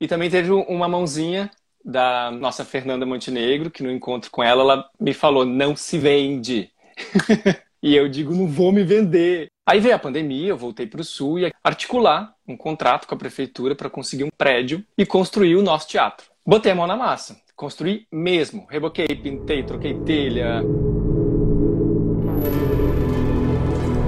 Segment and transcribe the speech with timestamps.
[0.00, 1.50] E também teve uma mãozinha
[1.82, 6.70] da nossa Fernanda Montenegro, que no encontro com ela, ela me falou: não se vende.
[7.82, 9.48] e eu digo: não vou me vender.
[9.66, 13.18] Aí veio a pandemia, eu voltei para o Sul e articular um contrato com a
[13.18, 16.26] prefeitura para conseguir um prédio e construir o nosso teatro.
[16.46, 18.66] Botei a mão na massa, construí mesmo.
[18.70, 20.62] Reboquei, pintei, troquei telha.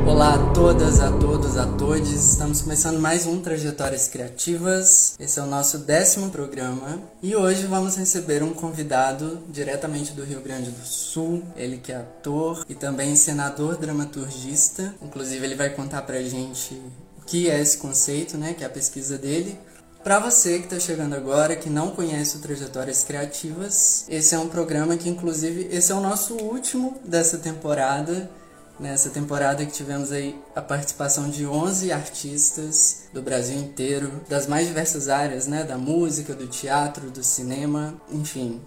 [0.07, 2.13] Olá a todas, a todos, a todos.
[2.13, 5.15] Estamos começando mais um Trajetórias Criativas.
[5.19, 10.41] Esse é o nosso décimo programa e hoje vamos receber um convidado diretamente do Rio
[10.41, 11.43] Grande do Sul.
[11.57, 14.95] Ele que é ator e também senador dramaturgista.
[15.01, 16.75] Inclusive ele vai contar pra gente
[17.19, 19.59] o que é esse conceito, né, que é a pesquisa dele.
[20.05, 24.49] Para você que está chegando agora, que não conhece o Trajetórias Criativas, esse é um
[24.49, 28.31] programa que, inclusive, esse é o nosso último dessa temporada
[28.79, 34.67] nessa temporada que tivemos aí a participação de 11 artistas do Brasil inteiro, das mais
[34.67, 38.61] diversas áreas, né, da música, do teatro, do cinema, enfim,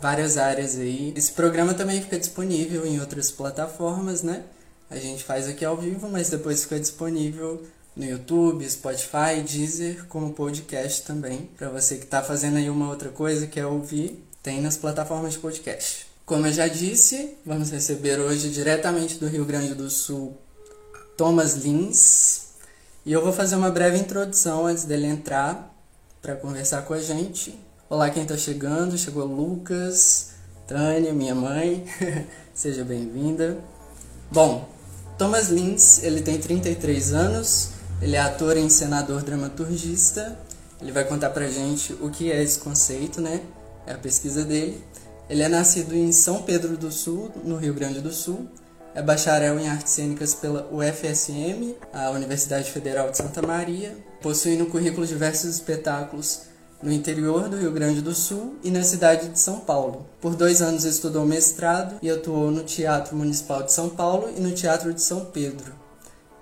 [0.00, 1.12] várias áreas aí.
[1.16, 4.44] Esse programa também fica disponível em outras plataformas, né?
[4.90, 7.62] A gente faz aqui ao vivo, mas depois fica disponível
[7.94, 11.50] no YouTube, Spotify, Deezer, como podcast também.
[11.58, 15.40] Para você que está fazendo aí uma outra coisa, quer ouvir, tem nas plataformas de
[15.40, 16.07] podcast.
[16.28, 20.36] Como eu já disse, vamos receber hoje diretamente do Rio Grande do Sul
[21.16, 22.48] Thomas Lins.
[23.06, 25.74] E eu vou fazer uma breve introdução antes dele entrar
[26.20, 27.58] para conversar com a gente.
[27.88, 30.32] Olá quem está chegando, chegou Lucas,
[30.66, 31.86] Tânia, minha mãe.
[32.52, 33.56] Seja bem-vinda.
[34.30, 34.68] Bom,
[35.16, 37.70] Thomas Lins, ele tem 33 anos,
[38.02, 40.38] ele é ator encenador dramaturgista.
[40.78, 43.40] Ele vai contar pra gente o que é esse conceito, né?
[43.86, 44.84] É a pesquisa dele.
[45.28, 48.48] Ele é nascido em São Pedro do Sul, no Rio Grande do Sul.
[48.94, 53.94] É bacharel em artes cênicas pela UFSM, a Universidade Federal de Santa Maria.
[54.22, 56.48] Possui no currículo diversos espetáculos
[56.82, 60.06] no interior do Rio Grande do Sul e na cidade de São Paulo.
[60.18, 64.52] Por dois anos estudou mestrado e atuou no Teatro Municipal de São Paulo e no
[64.52, 65.74] Teatro de São Pedro.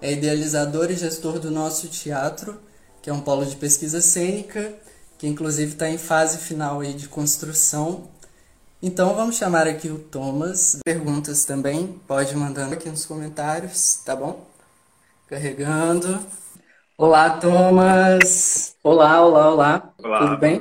[0.00, 2.60] É idealizador e gestor do Nosso Teatro,
[3.02, 4.74] que é um polo de pesquisa cênica,
[5.18, 8.04] que inclusive está em fase final aí de construção
[8.82, 10.78] então vamos chamar aqui o Thomas.
[10.84, 14.46] Perguntas também, pode mandando aqui nos comentários, tá bom?
[15.26, 16.24] Carregando.
[16.98, 18.76] Olá, Thomas.
[18.82, 19.94] Olá, olá, olá.
[20.02, 20.60] Olá Tudo bem?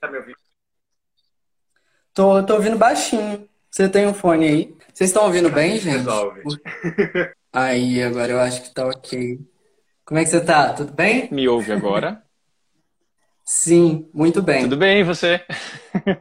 [0.00, 0.36] Tá me ouvindo?
[2.14, 3.48] Tô, tô ouvindo baixinho.
[3.70, 4.76] Você tem um fone aí?
[4.92, 5.98] Vocês estão ouvindo bem, gente?
[5.98, 6.42] Resolve.
[7.52, 9.38] Aí, agora eu acho que tá ok.
[10.04, 10.72] Como é que você tá?
[10.72, 11.28] Tudo bem?
[11.30, 12.25] Me ouve agora?
[13.48, 14.62] Sim, muito bem.
[14.62, 15.40] Tudo bem, e você?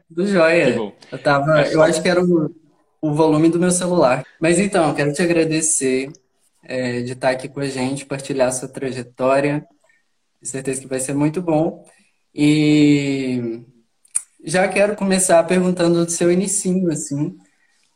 [0.07, 0.75] Tudo jóia.
[1.11, 2.53] Eu tava, eu acho que era o,
[3.01, 4.23] o volume do meu celular.
[4.39, 6.11] Mas então, eu quero te agradecer
[6.63, 9.65] é, de estar aqui com a gente, partilhar sua trajetória.
[10.39, 11.83] Tenho certeza que vai ser muito bom.
[12.33, 13.63] E
[14.43, 17.37] já quero começar perguntando do seu inicinho, assim,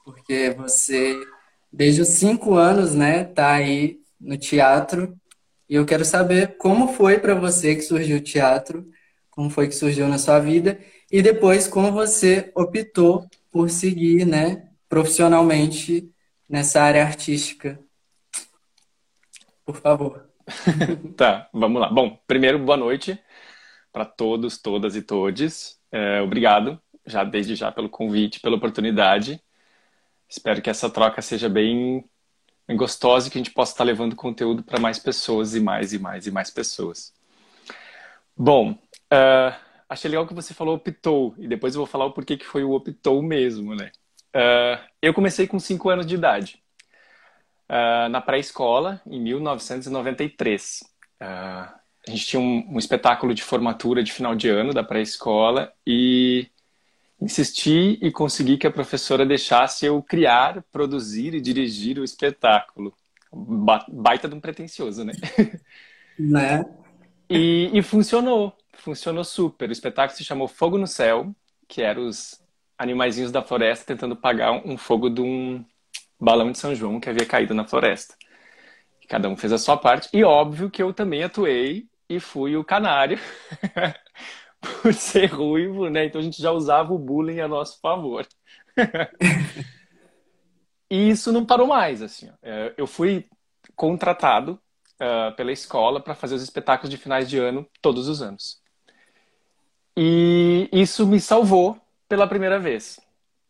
[0.06, 1.20] porque você,
[1.72, 5.16] desde os cinco anos, né, tá aí no teatro.
[5.70, 8.88] E eu quero saber como foi para você que surgiu o teatro,
[9.40, 10.78] como foi que surgiu na sua vida
[11.10, 16.12] e depois como você optou por seguir, né, profissionalmente
[16.50, 17.80] nessa área artística.
[19.66, 20.30] Por favor.
[21.16, 21.90] Tá, vamos lá.
[21.90, 23.18] Bom, primeiro, boa noite
[23.94, 25.80] para todos, todas e todes.
[25.90, 29.42] É, obrigado, já desde já pelo convite, pela oportunidade.
[30.28, 32.04] Espero que essa troca seja bem,
[32.68, 35.94] bem gostosa e que a gente possa estar levando conteúdo para mais pessoas e mais
[35.94, 37.14] e mais e mais pessoas.
[38.36, 38.78] Bom,
[39.12, 39.56] é,
[39.88, 42.64] achei legal que você falou optou e depois eu vou falar o porquê que foi
[42.64, 43.92] o optou mesmo, né?
[44.34, 46.62] É, eu comecei com 5 anos de idade.
[47.70, 50.84] Uh, na pré-escola, em 1993.
[51.22, 55.72] Uh, a gente tinha um, um espetáculo de formatura de final de ano da pré-escola
[55.86, 56.48] e
[57.22, 62.92] insisti e consegui que a professora deixasse eu criar, produzir e dirigir o espetáculo.
[63.32, 65.14] Ba- Baita de um pretencioso, né?
[66.18, 66.66] Né?
[67.30, 69.70] E, e funcionou, funcionou super.
[69.70, 71.34] O espetáculo se chamou Fogo no Céu,
[71.68, 72.42] que eram os
[72.78, 75.64] animaizinhos da floresta tentando pagar um fogo de um
[76.20, 78.16] balão de São João que havia caído na floresta.
[79.08, 80.10] Cada um fez a sua parte.
[80.14, 83.20] E óbvio que eu também atuei e fui o canário
[84.82, 86.06] por ser ruivo, né?
[86.06, 88.28] Então a gente já usava o bullying a nosso favor.
[90.90, 92.32] E isso não parou mais, assim.
[92.42, 93.28] É, Eu fui
[93.76, 94.60] contratado
[95.00, 98.62] ah, pela escola para fazer os espetáculos de finais de ano todos os anos.
[100.02, 103.02] E isso me salvou pela primeira vez.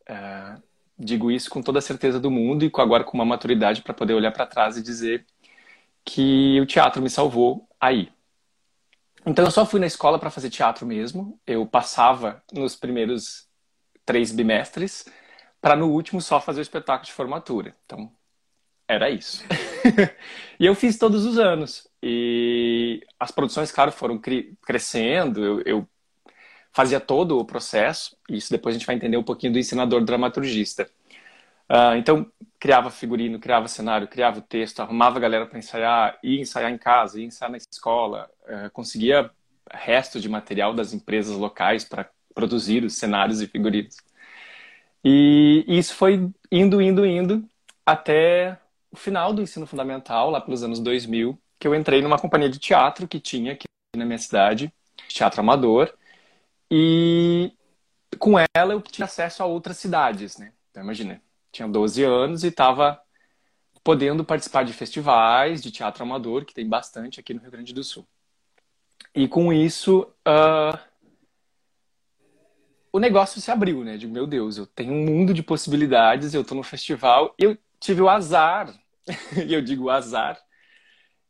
[0.07, 0.57] Ah,
[0.97, 4.15] digo isso com toda a certeza do mundo e agora com uma maturidade para poder
[4.15, 5.27] olhar para trás e dizer
[6.03, 8.11] que o teatro me salvou aí.
[9.23, 11.39] Então eu só fui na escola para fazer teatro mesmo.
[11.45, 13.47] Eu passava nos primeiros
[14.03, 15.05] três bimestres
[15.61, 17.75] para no último só fazer o espetáculo de formatura.
[17.85, 18.11] Então
[18.87, 19.43] era isso.
[20.59, 21.87] e eu fiz todos os anos.
[22.01, 24.19] E as produções, claro, foram
[24.65, 25.45] crescendo.
[25.45, 25.89] Eu, eu,
[26.71, 28.15] fazia todo o processo.
[28.29, 30.89] Isso depois a gente vai entender um pouquinho do ensinador dramaturgista.
[31.69, 32.25] Uh, então,
[32.59, 36.77] criava figurino, criava cenário, criava o texto, arrumava a galera para ensaiar, ia ensaiar em
[36.77, 39.29] casa, ia ensaiar na escola, uh, conseguia
[39.71, 43.97] resto de material das empresas locais para produzir os cenários e figurinos.
[45.03, 47.45] E isso foi indo, indo, indo
[47.85, 48.57] até
[48.91, 52.59] o final do ensino fundamental, lá pelos anos 2000, que eu entrei numa companhia de
[52.59, 54.73] teatro que tinha aqui na minha cidade,
[55.07, 55.93] teatro amador,
[56.71, 57.51] e
[58.17, 60.53] com ela eu tinha acesso a outras cidades, né?
[60.69, 61.21] Então imagina,
[61.51, 62.99] tinha 12 anos e estava
[63.83, 67.83] podendo participar de festivais de teatro amador, que tem bastante aqui no Rio Grande do
[67.83, 68.07] Sul.
[69.15, 70.77] E com isso, uh,
[72.91, 73.97] o negócio se abriu, né?
[73.97, 77.33] De meu Deus, eu tenho um mundo de possibilidades, eu estou no festival.
[77.37, 78.73] Eu tive o azar,
[79.47, 80.39] e eu digo azar,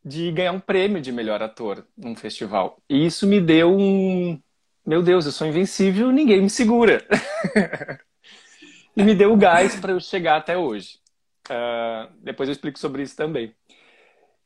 [0.03, 2.81] de ganhar um prêmio de melhor ator num festival.
[2.89, 4.41] E isso me deu um.
[4.89, 7.05] Meu Deus, eu sou invencível, ninguém me segura.
[8.97, 10.97] e me deu o gás para eu chegar até hoje.
[11.47, 13.53] Uh, depois eu explico sobre isso também.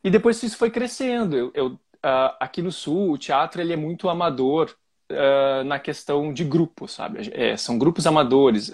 [0.04, 1.38] E depois isso foi crescendo.
[1.38, 4.76] Eu, eu uh, aqui no Sul, o teatro ele é muito amador
[5.10, 7.32] uh, na questão de grupos, sabe?
[7.34, 8.70] É, são grupos amadores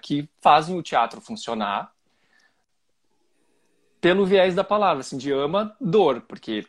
[0.00, 1.92] que fazem o teatro funcionar
[4.00, 6.64] pelo viés da palavra, assim, de amador, porque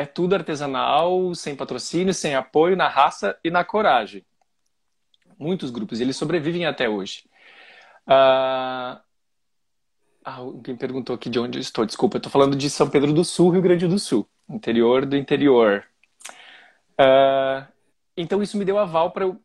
[0.00, 4.24] é tudo artesanal, sem patrocínio, sem apoio, na raça e na coragem.
[5.38, 7.24] Muitos grupos, eles sobrevivem até hoje.
[8.06, 9.02] Ah,
[10.24, 11.84] alguém perguntou aqui de onde eu estou.
[11.84, 14.26] Desculpa, eu estou falando de São Pedro do Sul, Rio Grande do Sul.
[14.48, 15.84] Interior do interior.
[16.98, 17.66] Uh,
[18.16, 19.40] então isso me deu aval para eu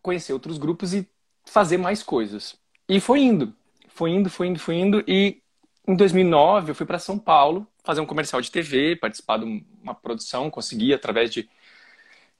[0.00, 1.08] conhecer outros grupos e
[1.44, 2.58] fazer mais coisas.
[2.88, 3.54] E foi indo.
[3.88, 5.04] Foi indo, foi indo, foi indo.
[5.06, 5.42] E
[5.86, 9.94] em 2009 eu fui para São Paulo fazer um comercial de TV, participar de uma
[9.94, 11.48] produção, consegui através de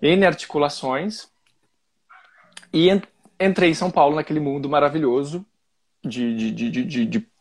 [0.01, 1.29] N articulações.
[2.73, 2.89] E
[3.39, 5.45] entrei em São Paulo naquele mundo maravilhoso
[6.05, 7.33] de, de, de, de, de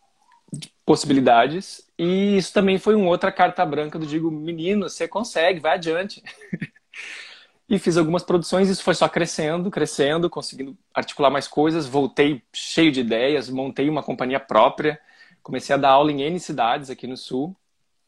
[0.85, 1.87] possibilidades.
[1.97, 6.21] E isso também foi uma outra carta branca do digo, menino, você consegue, vai adiante.
[7.69, 11.87] e fiz algumas produções, isso foi só crescendo, crescendo, conseguindo articular mais coisas.
[11.87, 14.99] Voltei cheio de ideias, montei uma companhia própria,
[15.41, 17.55] comecei a dar aula em N cidades aqui no Sul.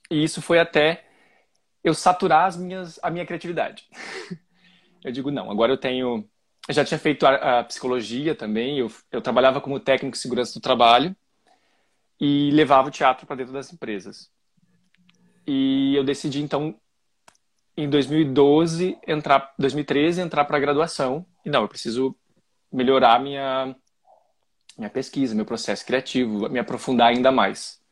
[0.10, 1.06] E isso foi até
[1.84, 3.88] eu saturar as minhas, a minha criatividade.
[5.04, 6.28] eu digo, não, agora eu tenho
[6.68, 10.54] eu já tinha feito a, a psicologia também, eu, eu, trabalhava como técnico de segurança
[10.54, 11.16] do trabalho
[12.20, 14.32] e levava o teatro para dentro das empresas.
[15.46, 16.80] E eu decidi então
[17.76, 22.16] em 2012 entrar 2013 entrar para a graduação e não, eu preciso
[22.72, 23.76] melhorar minha
[24.78, 27.83] minha pesquisa, meu processo criativo, me aprofundar ainda mais.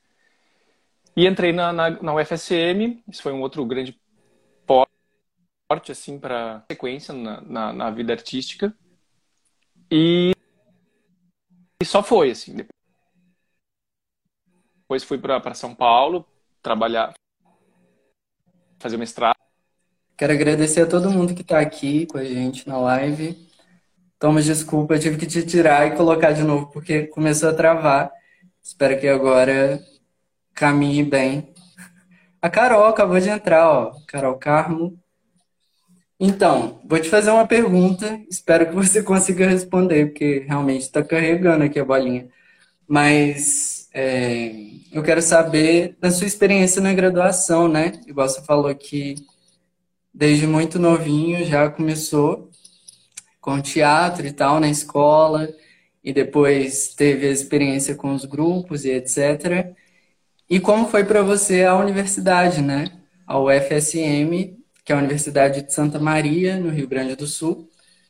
[1.15, 3.99] E entrei na, na, na UFSM, isso foi um outro grande
[4.65, 8.75] forte assim para sequência na, na, na, vida artística.
[9.89, 10.31] E,
[11.81, 12.55] e, só foi assim
[14.91, 16.25] depois fui para São Paulo
[16.61, 17.13] trabalhar
[18.79, 19.37] fazer mestrado.
[20.17, 23.49] Quero agradecer a todo mundo que está aqui com a gente na live.
[24.19, 28.11] Toma desculpa eu tive que te tirar e colocar de novo porque começou a travar.
[28.61, 29.81] Espero que agora
[30.53, 31.53] caminhe bem
[32.41, 35.01] a Carol acabou de entrar ó Carol Carmo
[36.23, 41.63] então, vou te fazer uma pergunta, espero que você consiga responder, porque realmente está carregando
[41.63, 42.29] aqui a bolinha.
[42.87, 44.51] Mas é,
[44.91, 47.93] eu quero saber da sua experiência na graduação, né?
[48.05, 49.15] Igual você falou que
[50.13, 52.51] desde muito novinho já começou
[53.41, 55.49] com teatro e tal na escola,
[56.03, 59.73] e depois teve a experiência com os grupos e etc.
[60.51, 62.91] E como foi para você a universidade, né?
[63.25, 67.69] A UFSM que é a Universidade de Santa Maria, no Rio Grande do Sul,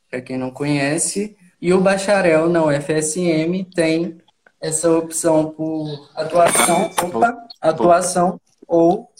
[0.09, 1.37] para quem não conhece.
[1.61, 4.17] E o bacharel na UFSM tem
[4.59, 9.11] essa opção por atuação, opa, atuação ou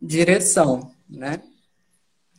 [0.00, 1.40] direção, né?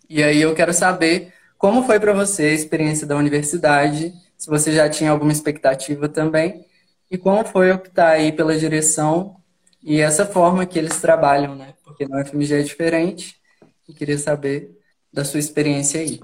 [0.10, 4.72] E aí eu quero saber como foi para você a experiência da universidade, se você
[4.72, 6.66] já tinha alguma expectativa também,
[7.12, 9.36] e como foi optar aí pela direção
[9.82, 11.74] e essa forma que eles trabalham, né?
[11.84, 13.40] Porque no FMG é diferente,
[13.88, 14.78] e queria saber
[15.12, 16.20] da sua experiência aí.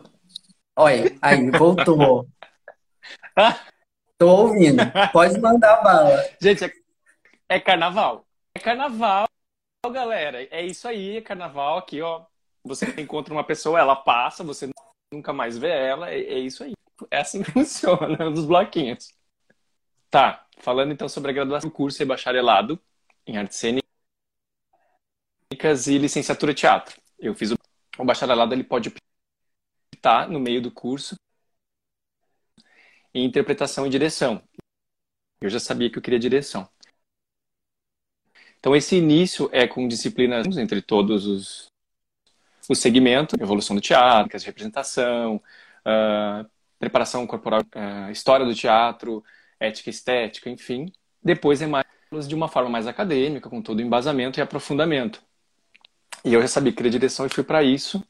[0.76, 2.28] Olha, aí, voltou.
[4.18, 4.84] Tô ouvindo.
[5.12, 6.24] Pode mandar bala.
[6.40, 6.72] Gente, é,
[7.50, 8.26] é carnaval.
[8.54, 9.28] É carnaval,
[9.92, 10.44] galera.
[10.52, 12.26] É isso aí, é carnaval aqui, ó.
[12.64, 14.70] você encontra uma pessoa, ela passa, você
[15.14, 16.74] nunca mais vê ela, é, é isso aí.
[17.10, 19.14] É assim que funciona, dos bloquinhos.
[20.10, 22.80] Tá, falando então sobre a graduação do curso e bacharelado
[23.26, 23.86] em artes cênicas
[25.88, 27.02] e licenciatura teatro.
[27.20, 27.56] Eu fiz o,
[27.98, 28.94] o bacharelado, ele pode
[29.94, 31.16] optar no meio do curso
[33.14, 34.44] em interpretação e direção.
[35.42, 36.70] Eu já sabia que eu queria direção.
[38.60, 41.68] Então, esse início é com disciplinas entre todos os,
[42.68, 45.36] os segmentos, evolução do teatro, representação,
[45.86, 49.24] uh, preparação corporal, uh, história do teatro,
[49.60, 50.92] ética estética, enfim.
[51.24, 51.86] Depois é mais
[52.28, 55.22] de uma forma mais acadêmica, com todo o embasamento e aprofundamento.
[56.24, 58.04] E eu já sabia que direção e fui para isso,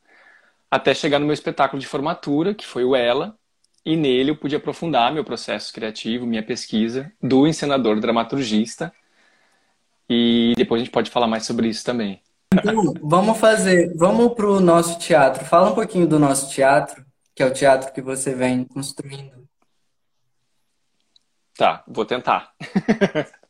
[0.69, 3.37] até chegar no meu espetáculo de formatura, que foi o Ela,
[3.85, 8.91] e nele eu pude aprofundar meu processo criativo, minha pesquisa do encenador dramaturgista.
[10.09, 12.21] E depois a gente pode falar mais sobre isso também.
[12.53, 15.45] Então, vamos fazer, vamos para o nosso teatro.
[15.45, 19.45] Fala um pouquinho do nosso teatro, que é o teatro que você vem construindo.
[21.57, 22.53] Tá, vou tentar.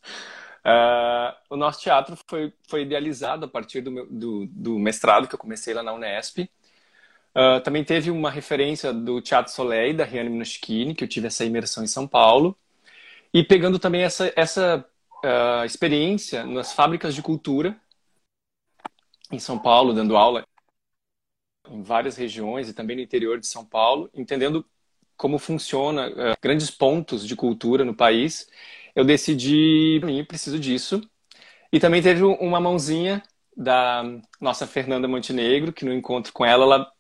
[0.66, 5.36] uh, o nosso teatro foi, foi idealizado a partir do, meu, do, do mestrado que
[5.36, 6.40] eu comecei lá na Unesp.
[7.36, 11.44] Uh, também teve uma referência do Teatro Soleil, da Riane Minuschini, que eu tive essa
[11.44, 12.58] imersão em São Paulo.
[13.34, 14.86] E pegando também essa, essa
[15.24, 17.78] uh, experiência nas fábricas de cultura,
[19.32, 20.46] em São Paulo, dando aula
[21.70, 24.66] em várias regiões e também no interior de São Paulo, entendendo
[25.18, 28.50] como funciona uh, grandes pontos de cultura no país,
[28.96, 31.02] eu decidi, mim, preciso disso.
[31.72, 33.22] E também teve uma mãozinha
[33.56, 34.04] da
[34.40, 36.92] nossa Fernanda Montenegro, que no encontro com ela, ela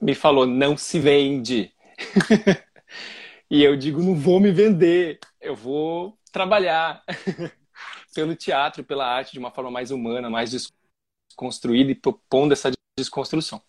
[0.00, 1.72] me falou: não se vende.
[3.50, 7.02] e eu digo: não vou me vender, eu vou trabalhar
[8.14, 10.50] pelo teatro, pela arte de uma forma mais humana, mais
[11.30, 13.62] desconstruída e propondo essa desconstrução.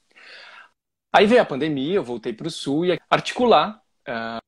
[1.13, 4.44] Aí veio a pandemia, eu voltei para o Sul e articular uh,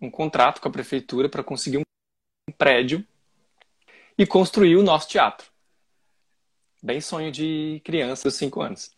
[0.00, 3.06] um contrato com a prefeitura para conseguir um prédio
[4.16, 5.50] e construir o nosso teatro.
[6.82, 8.94] Bem sonho de criança dos cinco anos.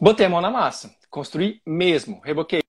[0.00, 2.60] Botei a mão na massa, construí mesmo, reboquei,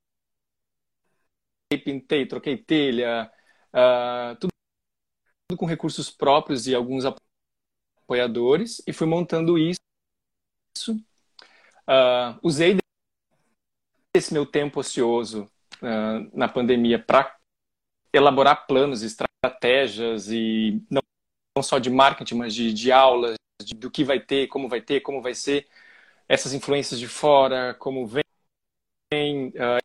[1.83, 3.31] pintei, troquei telha,
[3.73, 4.51] uh, tudo,
[5.47, 7.05] tudo com recursos próprios e alguns
[8.03, 9.79] apoiadores e fui montando isso.
[11.87, 12.77] Uh, usei
[14.15, 15.49] esse meu tempo ocioso
[15.83, 17.35] uh, na pandemia para
[18.11, 21.01] elaborar planos, estratégias e não,
[21.55, 24.81] não só de marketing, mas de, de aulas, de, do que vai ter, como vai
[24.81, 25.67] ter, como vai ser
[26.27, 28.23] essas influências de fora, como vem
[29.49, 29.83] uh,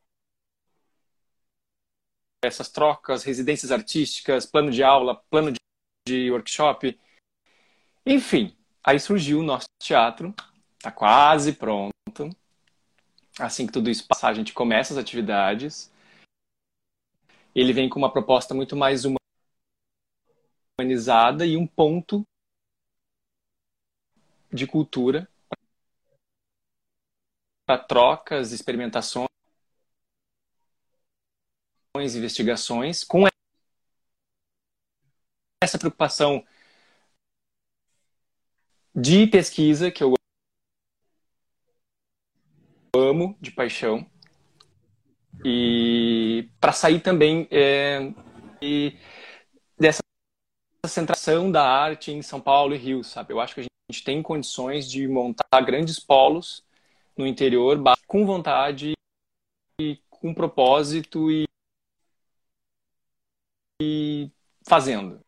[2.45, 5.59] essas trocas, residências artísticas, plano de aula, plano de,
[6.07, 6.99] de workshop.
[8.07, 10.35] Enfim, aí surgiu o nosso teatro,
[10.78, 11.93] está quase pronto.
[13.38, 15.92] Assim que tudo isso passar, a gente começa as atividades.
[17.54, 19.04] Ele vem com uma proposta muito mais
[20.80, 22.25] humanizada e um ponto
[24.52, 25.28] de cultura
[27.66, 29.28] para trocas, experimentações,
[31.97, 33.25] investigações, com
[35.62, 36.45] essa preocupação
[38.95, 40.17] de pesquisa que eu
[43.18, 44.08] amo de paixão
[45.44, 48.12] e para sair também é,
[49.78, 50.00] dessa
[50.82, 53.32] concentração da arte em São Paulo e Rio, sabe?
[53.32, 56.64] Eu acho que a gente tem condições de montar grandes polos
[57.16, 58.92] no interior com vontade,
[60.08, 61.44] com propósito e,
[63.80, 64.30] e
[64.66, 65.20] fazendo.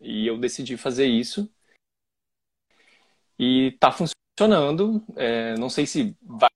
[0.00, 1.50] E eu decidi fazer isso.
[3.38, 4.27] E está funcionando.
[5.16, 6.50] É, não sei se vai,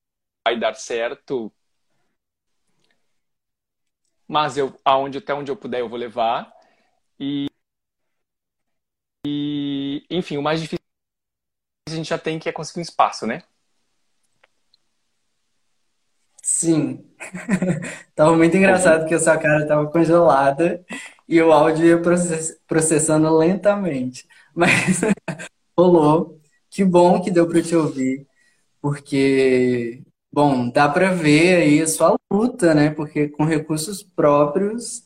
[0.47, 1.53] vai, dar certo,
[4.27, 6.53] mas eu, aonde, até onde eu puder eu vou levar.
[7.19, 7.47] E,
[9.27, 10.83] e enfim, o mais difícil
[11.89, 13.43] a gente já tem que é conseguir um espaço, né?
[16.43, 17.05] Sim.
[18.15, 20.85] tava muito engraçado porque a sua cara tava congelada
[21.29, 22.03] e o áudio ia
[22.67, 24.27] processando lentamente.
[24.55, 25.01] Mas
[25.79, 26.42] rolou.
[26.73, 28.27] Que bom que deu para te ouvir,
[28.81, 30.03] porque,
[30.33, 32.91] bom, dá para ver aí a sua luta, né?
[32.91, 35.05] Porque com recursos próprios,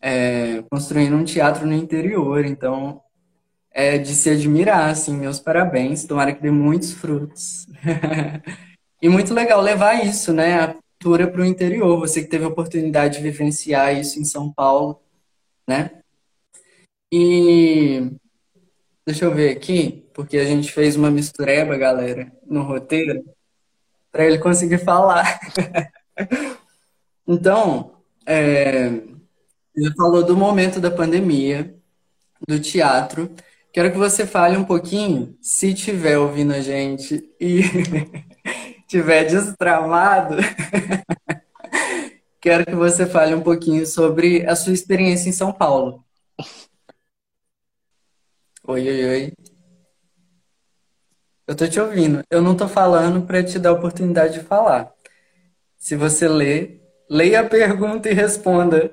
[0.00, 2.44] é, construindo um teatro no interior.
[2.44, 3.02] Então,
[3.70, 7.66] é de se admirar, assim, meus parabéns, tomara que dê muitos frutos.
[9.00, 12.48] e muito legal levar isso, né, a cultura para o interior, você que teve a
[12.48, 15.00] oportunidade de vivenciar isso em São Paulo,
[15.66, 16.02] né?
[17.10, 18.10] E
[19.06, 23.22] Deixa eu ver aqui, porque a gente fez uma mistureba, galera, no roteiro,
[24.10, 25.40] para ele conseguir falar.
[27.26, 27.94] Então,
[28.26, 28.86] é,
[29.74, 31.74] ele falou do momento da pandemia,
[32.46, 33.34] do teatro.
[33.72, 37.62] Quero que você fale um pouquinho, se tiver ouvindo a gente e
[38.86, 40.36] tiver destramado,
[42.40, 46.04] quero que você fale um pouquinho sobre a sua experiência em São Paulo.
[48.66, 49.32] Oi, oi, oi.
[51.46, 52.22] Eu tô te ouvindo.
[52.30, 54.90] Eu não tô falando para te dar a oportunidade de falar.
[55.76, 58.90] Se você ler, leia a pergunta e responda.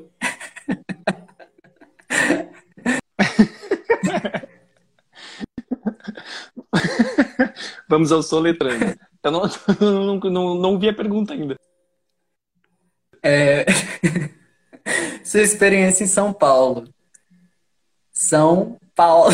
[7.88, 8.94] Vamos ao soletrando.
[9.24, 9.42] Eu não,
[9.80, 11.56] não, não, não vi a pergunta ainda.
[13.24, 13.66] É...
[15.24, 16.94] Sua experiência em São Paulo.
[18.12, 19.32] São Paulo.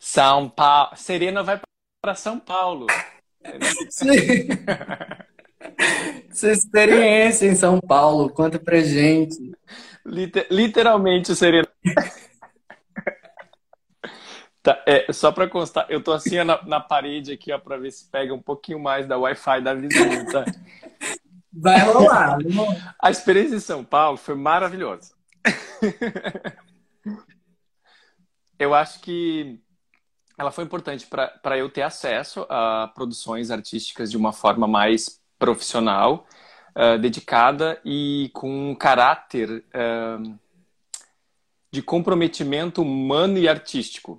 [0.00, 0.96] São Paulo.
[0.96, 1.60] Serena vai
[2.02, 2.88] para São Paulo.
[3.88, 4.48] Sim.
[6.32, 9.36] Sua experiência em São Paulo, conta pra gente.
[10.04, 11.68] Liter, literalmente, Serena.
[14.60, 17.92] tá, é, só para constar, eu tô assim na, na parede aqui, ó, para ver
[17.92, 20.44] se pega um pouquinho mais da Wi-Fi da vizinha, tá?
[21.52, 22.38] Vai rolar.
[23.00, 25.14] A experiência em São Paulo foi maravilhosa.
[28.58, 29.60] eu acho que
[30.38, 36.26] ela foi importante para eu ter acesso a produções artísticas de uma forma mais profissional,
[36.76, 40.38] uh, dedicada e com um caráter uh,
[41.70, 44.16] de comprometimento humano e artístico,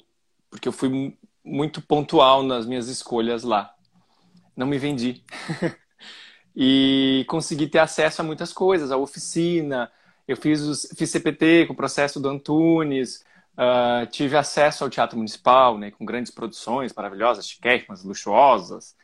[0.49, 3.73] porque eu fui muito pontual nas minhas escolhas lá.
[4.55, 5.23] Não me vendi.
[6.55, 9.91] e consegui ter acesso a muitas coisas, a oficina,
[10.27, 15.17] eu fiz, os, fiz CPT com o processo do Antunes, uh, tive acesso ao Teatro
[15.17, 18.95] Municipal, né, com grandes produções maravilhosas, chiquérrimas, luxuosas,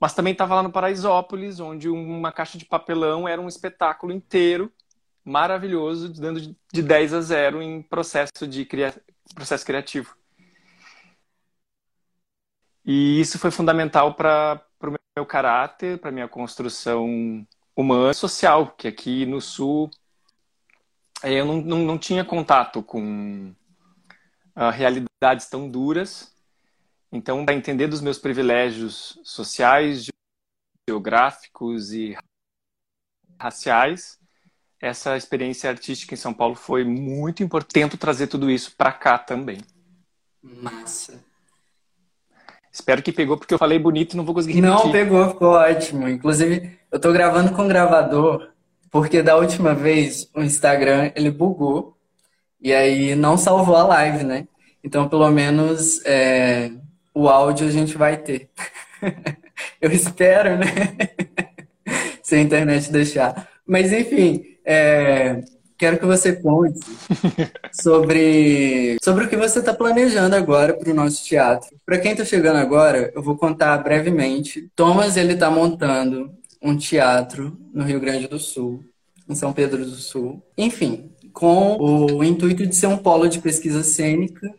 [0.00, 4.72] mas também estava lá no Paraisópolis, onde uma caixa de papelão era um espetáculo inteiro,
[5.24, 6.40] maravilhoso, dando
[6.72, 8.94] de 10 a 0 em processo, de cria...
[9.34, 10.14] processo criativo.
[12.84, 18.88] E isso foi fundamental para o meu caráter, para minha construção humana e social, que
[18.88, 19.90] aqui no Sul
[21.22, 23.54] é, eu não, não, não tinha contato com
[24.56, 26.34] uh, realidades tão duras.
[27.10, 30.06] Então, para entender dos meus privilégios sociais,
[30.88, 32.16] geográficos e
[33.40, 34.18] raciais,
[34.80, 37.72] essa experiência artística em São Paulo foi muito importante.
[37.72, 39.58] Tento trazer tudo isso para cá também.
[40.42, 41.24] Massa.
[42.74, 44.84] Espero que pegou, porque eu falei bonito e não vou conseguir repetir.
[44.84, 46.08] Não, pegou, ficou ótimo.
[46.08, 48.48] Inclusive, eu tô gravando com gravador,
[48.90, 51.96] porque da última vez o Instagram, ele bugou,
[52.60, 54.48] e aí não salvou a live, né?
[54.82, 56.72] Então, pelo menos, é,
[57.14, 58.50] o áudio a gente vai ter.
[59.80, 60.66] eu espero, né?
[62.24, 63.50] Se a internet deixar.
[63.64, 65.40] Mas, enfim, é,
[65.84, 66.80] quero que você conte
[67.70, 71.76] sobre, sobre o que você está planejando agora para o nosso teatro.
[71.84, 74.70] Para quem está chegando agora, eu vou contar brevemente.
[74.74, 78.82] Thomas ele está montando um teatro no Rio Grande do Sul,
[79.28, 80.42] em São Pedro do Sul.
[80.56, 84.50] Enfim, com o intuito de ser um polo de pesquisa cênica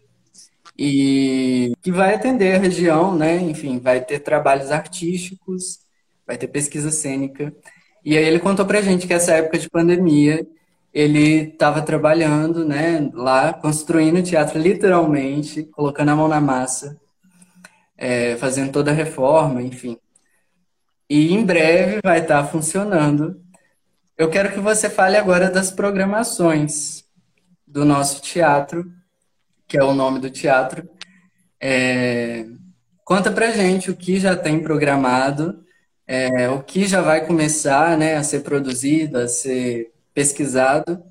[0.78, 3.38] e que vai atender a região, né?
[3.42, 5.80] Enfim, vai ter trabalhos artísticos,
[6.28, 7.52] vai ter pesquisa cênica.
[8.04, 10.46] E aí ele contou pra gente que essa época de pandemia
[10.96, 16.98] ele estava trabalhando, né, lá, construindo o teatro literalmente, colocando a mão na massa,
[17.98, 19.98] é, fazendo toda a reforma, enfim.
[21.10, 23.42] E em breve vai estar tá funcionando.
[24.18, 27.04] Eu quero que você fale agora das programações
[27.68, 28.90] do nosso teatro,
[29.68, 30.90] que é o nome do teatro.
[31.60, 32.46] É...
[33.04, 35.62] Conta pra gente o que já tem programado,
[36.08, 41.04] é, o que já vai começar né, a ser produzido, a ser pesquisado.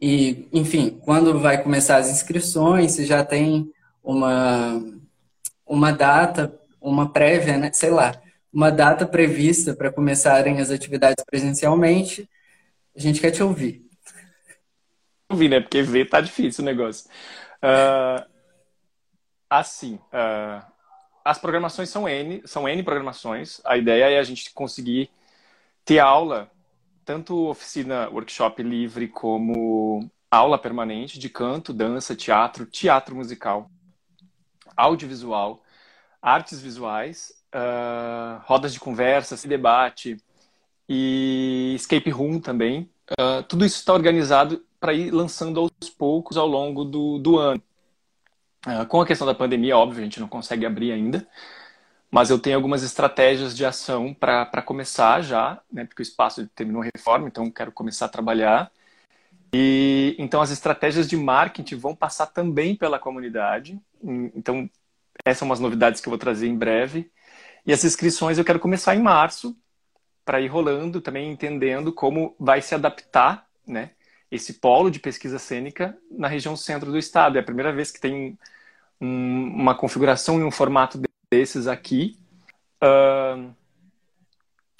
[0.00, 3.72] E, enfim, quando vai começar as inscrições, se já tem
[4.04, 4.80] uma,
[5.66, 8.20] uma data, uma prévia, né, sei lá,
[8.52, 12.28] uma data prevista para começarem as atividades presencialmente,
[12.94, 13.84] a gente quer te ouvir.
[15.28, 15.60] Ouvir, né?
[15.60, 17.08] Porque ver tá difícil o negócio.
[17.62, 18.28] Uh,
[19.48, 20.64] assim, uh,
[21.24, 23.60] as programações são N, são N programações.
[23.64, 25.08] A ideia é a gente conseguir
[25.84, 26.50] ter aula
[27.10, 33.68] tanto oficina, workshop livre, como aula permanente de canto, dança, teatro, teatro musical,
[34.76, 35.60] audiovisual,
[36.22, 40.18] artes visuais, uh, rodas de conversa, debate
[40.88, 42.88] e escape room também.
[43.10, 47.60] Uh, tudo isso está organizado para ir lançando aos poucos ao longo do, do ano.
[48.64, 51.26] Uh, com a questão da pandemia, óbvio, a gente não consegue abrir ainda,
[52.10, 56.82] mas eu tenho algumas estratégias de ação para começar já, né, porque o espaço terminou
[56.82, 58.70] reforma, então quero começar a trabalhar.
[59.52, 63.80] E então as estratégias de marketing vão passar também pela comunidade.
[64.34, 64.68] Então
[65.24, 67.10] essas são umas novidades que eu vou trazer em breve.
[67.66, 69.56] E as inscrições eu quero começar em março,
[70.24, 73.90] para ir rolando, também entendendo como vai se adaptar, né,
[74.30, 77.36] esse polo de pesquisa cênica na região centro do estado.
[77.36, 78.38] É a primeira vez que tem
[79.00, 80.98] um, uma configuração e um formato
[81.30, 82.18] desses aqui.
[82.82, 83.54] Uh,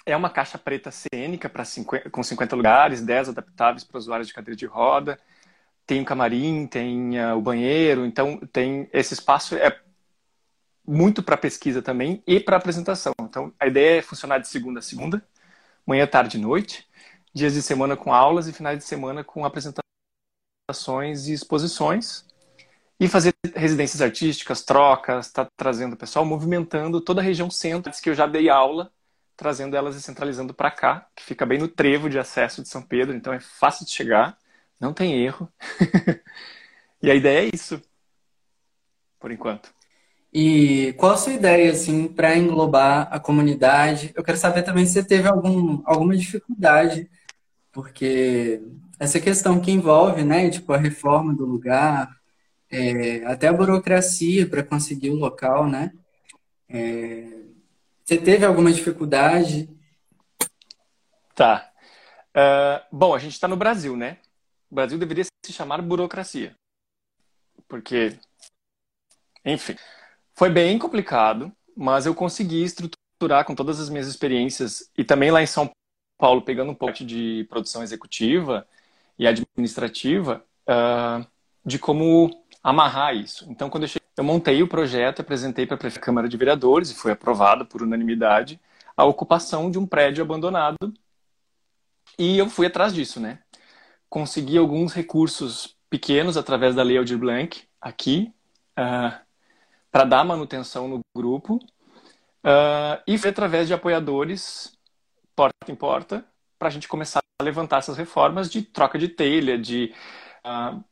[0.05, 1.63] é uma caixa preta cênica para
[2.11, 5.19] com 50 lugares, 10 adaptáveis para usuários de cadeira de roda.
[5.85, 9.79] Tem um camarim, tem uh, o banheiro, então tem esse espaço é
[10.85, 13.13] muito para pesquisa também e para apresentação.
[13.21, 15.23] Então a ideia é funcionar de segunda a segunda,
[15.85, 16.87] manhã, tarde e noite,
[17.33, 22.25] dias de semana com aulas e finais de semana com apresentações e exposições
[23.01, 28.11] e fazer residências artísticas, trocas, tá trazendo o pessoal, movimentando toda a região centro, que
[28.11, 28.91] eu já dei aula,
[29.35, 32.83] trazendo elas e centralizando para cá, que fica bem no trevo de acesso de São
[32.83, 34.37] Pedro, então é fácil de chegar,
[34.79, 35.51] não tem erro.
[37.01, 37.81] e a ideia é isso,
[39.19, 39.73] por enquanto.
[40.31, 44.11] E qual a sua ideia, assim, para englobar a comunidade?
[44.15, 47.09] Eu quero saber também se você teve algum, alguma dificuldade,
[47.71, 48.61] porque
[48.99, 52.20] essa questão que envolve, né, tipo, a reforma do lugar,
[52.71, 55.91] é, até a burocracia para conseguir o local, né?
[56.69, 57.41] É,
[58.03, 59.69] você teve alguma dificuldade?
[61.35, 61.71] Tá.
[62.31, 64.17] Uh, bom, a gente está no Brasil, né?
[64.69, 66.55] O Brasil deveria se chamar burocracia.
[67.67, 68.17] Porque,
[69.45, 69.75] enfim,
[70.33, 75.41] foi bem complicado, mas eu consegui estruturar com todas as minhas experiências e também lá
[75.41, 75.69] em São
[76.17, 78.67] Paulo, pegando um pouco de produção executiva
[79.17, 81.25] e administrativa, uh,
[81.65, 83.45] de como amarrar isso.
[83.49, 86.95] Então, quando eu cheguei, eu montei o projeto, apresentei para a Câmara de Vereadores e
[86.95, 88.59] foi aprovado por unanimidade
[88.95, 90.93] a ocupação de um prédio abandonado.
[92.19, 93.39] E eu fui atrás disso, né?
[94.09, 98.33] Consegui alguns recursos pequenos através da Lei Aldir Blanc aqui
[98.77, 99.17] uh,
[99.91, 104.77] para dar manutenção no grupo uh, e foi através de apoiadores
[105.35, 106.25] porta em porta
[106.59, 109.93] para a gente começar a levantar essas reformas de troca de telha, de
[110.45, 110.83] uh,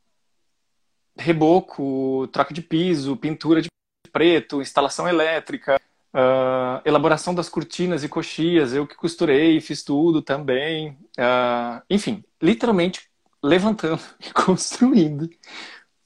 [1.19, 3.69] reboco, troca de piso, pintura de
[4.11, 5.79] preto, instalação elétrica,
[6.13, 10.91] uh, elaboração das cortinas e coxias, eu que costurei, fiz tudo também.
[11.17, 13.09] Uh, enfim, literalmente
[13.43, 15.29] levantando e construindo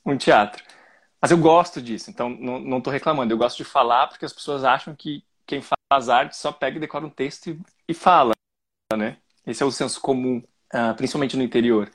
[0.05, 0.63] um teatro.
[1.21, 3.31] Mas eu gosto disso, então não estou reclamando.
[3.33, 6.81] Eu gosto de falar porque as pessoas acham que quem faz arte só pega e
[6.81, 8.33] decora um texto e, e fala,
[8.93, 9.17] né?
[9.47, 11.89] Esse é o senso comum, uh, principalmente no interior.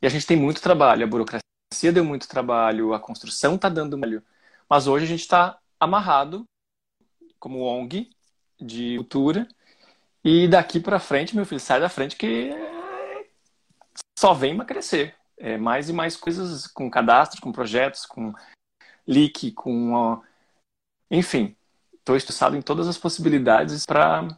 [0.00, 1.43] E a gente tem muito trabalho, a burocracia
[1.74, 4.22] burocracia deu muito trabalho, a construção está dando trabalho.
[4.68, 6.44] Mas hoje a gente está amarrado
[7.38, 8.10] como ONG
[8.60, 9.48] de cultura.
[10.24, 12.50] E daqui para frente, meu filho, sai da frente que
[14.18, 15.14] só vem para crescer.
[15.36, 18.32] É mais e mais coisas com cadastro, com projetos, com
[19.06, 20.22] leak, com.
[21.10, 21.54] Enfim,
[21.92, 24.28] estou estuçado em todas as possibilidades para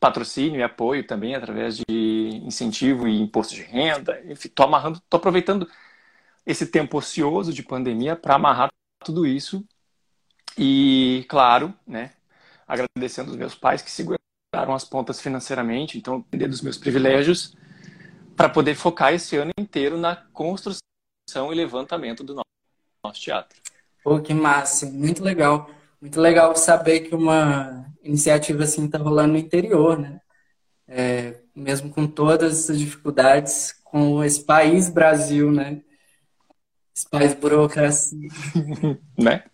[0.00, 4.20] patrocínio e apoio também através de incentivo e imposto de renda.
[4.24, 5.68] Enfim, estou amarrando, estou aproveitando
[6.46, 8.70] esse tempo ocioso de pandemia para amarrar
[9.04, 9.64] tudo isso
[10.58, 12.12] e, claro, né,
[12.66, 17.54] agradecendo os meus pais que seguraram as pontas financeiramente, então depender dos meus privilégios
[18.36, 20.80] para poder focar esse ano inteiro na construção
[21.50, 22.40] e levantamento do
[23.04, 23.60] nosso teatro.
[24.02, 25.70] Pô, que massa, muito legal.
[26.00, 30.20] Muito legal saber que uma iniciativa assim está rolando no interior, né?
[30.86, 35.80] É, mesmo com todas essas dificuldades, com esse país Brasil, né?
[37.10, 38.28] Faz burocracia.
[39.18, 39.44] né?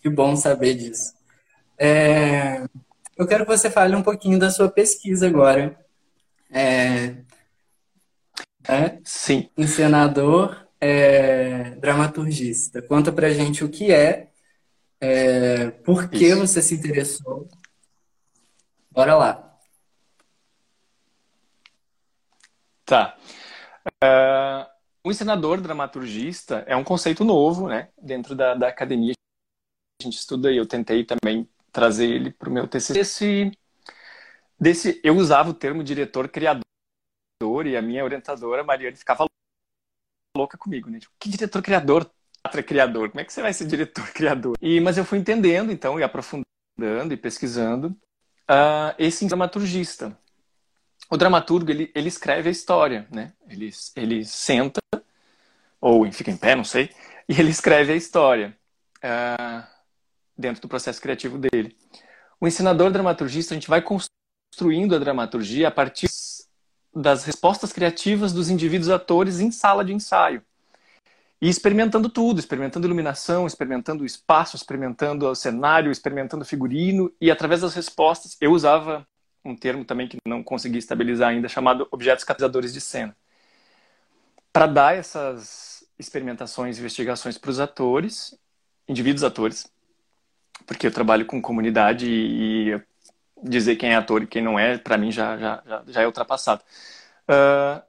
[0.00, 1.14] Que bom saber disso.
[1.78, 2.64] É,
[3.16, 5.78] eu quero que você fale um pouquinho da sua pesquisa agora.
[6.50, 7.16] É,
[8.68, 9.50] é, Sim.
[9.56, 12.82] Encenador, é, dramaturgista.
[12.82, 14.28] Conta pra gente o que é,
[15.00, 16.38] é por que Isso.
[16.40, 17.48] você se interessou.
[18.90, 19.58] Bora lá.
[22.84, 23.16] Tá.
[24.02, 24.75] Uh,
[25.06, 27.90] o encenador dramaturgista é um conceito novo, né?
[27.96, 29.12] Dentro da, da academia
[30.00, 32.92] a gente estuda e eu tentei também trazer ele para o meu TCC.
[32.92, 33.52] Desse,
[34.58, 36.64] desse, eu usava o termo diretor criador
[37.64, 39.26] e a minha orientadora Mariane ficava
[40.36, 40.98] louca comigo, né?
[40.98, 42.10] Tipo, que diretor criador?
[42.42, 43.08] Teatro criador.
[43.10, 44.56] Como é que você vai ser diretor criador?
[44.60, 47.96] E mas eu fui entendendo então e aprofundando e pesquisando
[48.50, 50.18] uh, esse dramaturgista.
[51.10, 53.32] O dramaturgo ele, ele escreve a história, né?
[53.48, 54.80] Ele, ele senta
[55.80, 56.90] ou fica em pé, não sei,
[57.28, 58.56] e ele escreve a história
[58.98, 59.66] uh,
[60.36, 61.76] dentro do processo criativo dele.
[62.40, 66.08] O ensinador dramaturgista a gente vai construindo a dramaturgia a partir
[66.94, 70.42] das respostas criativas dos indivíduos atores em sala de ensaio.
[71.40, 77.30] E experimentando tudo, experimentando iluminação, experimentando o espaço, experimentando o cenário, experimentando o figurino, e
[77.30, 79.06] através das respostas, eu usava
[79.46, 83.16] um termo também que não consegui estabilizar ainda, chamado objetos catalisadores de cena.
[84.52, 88.38] Para dar essas experimentações investigações para os atores,
[88.88, 89.70] indivíduos atores,
[90.66, 92.80] porque eu trabalho com comunidade e
[93.42, 96.06] dizer quem é ator e quem não é, para mim já, já, já, já, é
[96.06, 96.62] ultrapassado.
[97.28, 97.82] Uh,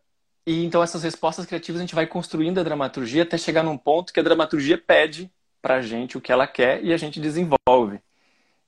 [0.46, 4.14] e então essas respostas criativas a gente vai construindo a dramaturgia até chegar num ponto
[4.14, 8.00] que a dramaturgia pede para a gente o que ela quer e a gente desenvolve.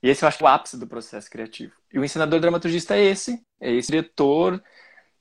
[0.02, 1.79] E esse eu acho é o ápice do processo criativo.
[1.92, 4.62] E o ensinador dramaturgista é esse, é esse diretor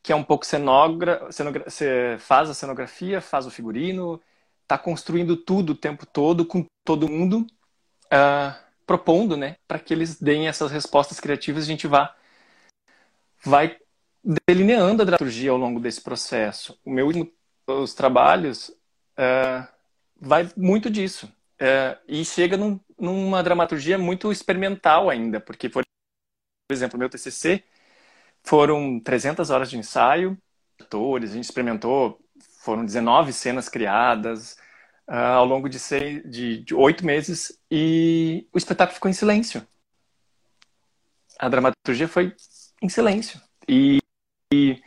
[0.02, 1.28] que é um pouco cenógrafo,
[2.20, 4.22] faz a cenografia, faz o figurino,
[4.64, 7.46] está construindo tudo o tempo todo com todo mundo.
[8.06, 12.16] Uh, propondo, né, para que eles deem essas respostas criativas, a gente vá
[13.46, 13.78] vai
[14.48, 16.80] delineando a dramaturgia ao longo desse processo.
[16.84, 17.08] O meu
[17.68, 19.68] os trabalhos uh,
[20.20, 21.28] vai muito disso
[21.62, 25.84] uh, e chega num, numa dramaturgia muito experimental ainda, porque por
[26.74, 27.64] exemplo, meu TCC
[28.44, 30.38] foram 300 horas de ensaio,
[30.80, 32.20] atores, a gente experimentou,
[32.60, 34.54] foram 19 cenas criadas,
[35.08, 39.66] uh, ao longo de, seis, de, de oito meses e o espetáculo ficou em silêncio.
[41.38, 42.36] A dramaturgia foi
[42.82, 43.42] em silêncio.
[43.68, 44.00] E,
[44.54, 44.82] e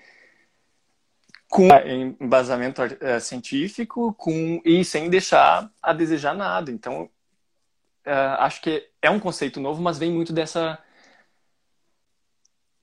[1.48, 1.68] com
[2.20, 6.70] embasamento uh, científico com, e sem deixar a desejar nada.
[6.70, 7.04] Então,
[8.06, 10.81] uh, acho que é um conceito novo, mas vem muito dessa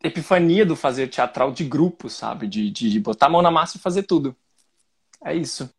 [0.03, 2.47] epifania do fazer teatral de grupo, sabe?
[2.47, 4.35] De, de botar a mão na massa e fazer tudo.
[5.23, 5.69] É isso.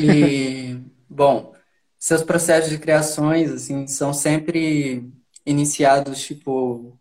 [0.00, 1.54] E, bom,
[1.98, 5.10] seus processos de criações, assim, são sempre
[5.44, 6.98] iniciados, tipo,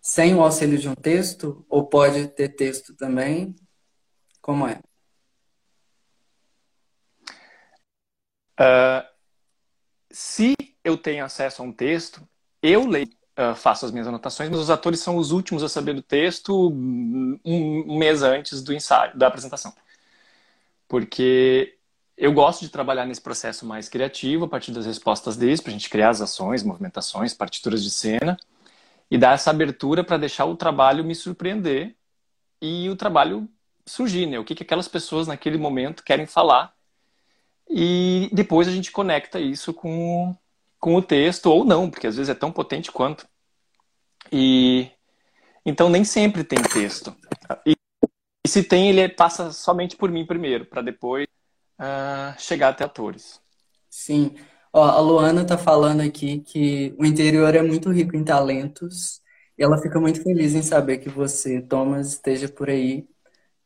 [0.00, 1.64] sem o auxílio de um texto?
[1.68, 3.54] Ou pode ter texto também?
[4.40, 4.80] Como é?
[8.60, 9.06] Uh,
[10.10, 12.26] se eu tenho acesso a um texto,
[12.60, 15.94] eu leio, uh, faço as minhas anotações, mas os atores são os últimos a saber
[15.94, 16.70] do texto
[17.44, 19.72] um mês antes do ensaio, da apresentação.
[20.88, 21.76] Porque
[22.16, 25.72] eu gosto de trabalhar nesse processo mais criativo, a partir das respostas deles, para a
[25.72, 28.36] gente criar as ações, movimentações, partituras de cena,
[29.10, 31.94] e dar essa abertura para deixar o trabalho me surpreender
[32.60, 33.48] e o trabalho
[33.86, 34.38] surgir, né?
[34.38, 36.74] O que, que aquelas pessoas naquele momento querem falar.
[37.70, 40.36] E depois a gente conecta isso com,
[40.78, 43.26] com o texto, ou não, porque às vezes é tão potente quanto.
[44.32, 44.90] E
[45.64, 47.14] então nem sempre tem texto.
[47.66, 47.74] E,
[48.44, 51.26] e se tem, ele passa somente por mim primeiro, para depois
[51.78, 53.40] uh, chegar até atores.
[53.90, 54.34] Sim.
[54.72, 59.22] Ó, a Luana tá falando aqui que o interior é muito rico em talentos
[59.56, 63.08] e ela fica muito feliz em saber que você, Thomas, esteja por aí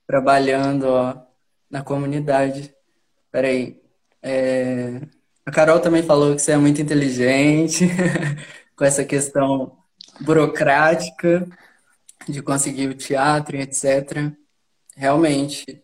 [0.07, 1.22] trabalhando ó,
[1.70, 2.75] na comunidade.
[3.31, 3.81] Peraí.
[4.22, 5.01] É...
[5.44, 7.88] A Carol também falou que você é muito inteligente
[8.76, 9.76] com essa questão
[10.20, 11.46] burocrática
[12.28, 14.33] de conseguir o teatro, etc.
[14.96, 15.83] Realmente,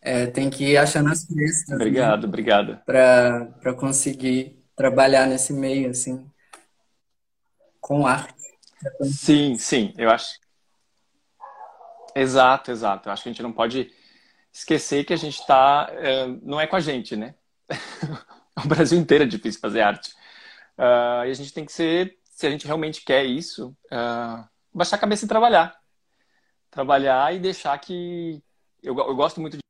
[0.00, 1.28] é, tem que ir achando as.
[1.28, 1.46] Né?
[1.72, 2.28] Obrigado, né?
[2.28, 2.80] obrigado.
[2.84, 6.30] Para conseguir trabalhar nesse meio, assim,
[7.80, 8.34] com arte.
[9.02, 10.38] Sim, sim, eu acho.
[12.14, 13.08] Exato, exato.
[13.08, 13.92] Eu acho que a gente não pode
[14.52, 15.88] esquecer que a gente está.
[15.90, 17.34] É, não é com a gente, né?
[18.66, 20.10] o Brasil inteiro é difícil fazer arte.
[20.76, 24.96] Uh, e a gente tem que ser, se a gente realmente quer isso, uh, baixar
[24.96, 25.74] a cabeça e trabalhar.
[26.70, 28.42] Trabalhar e deixar que.
[28.82, 29.60] Eu, eu gosto muito de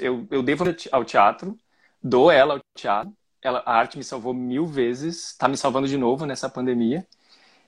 [0.00, 1.58] eu, eu devo ao teatro,
[2.02, 3.12] dou ela ao teatro.
[3.42, 7.06] Ela, a arte me salvou mil vezes, está me salvando de novo nessa pandemia.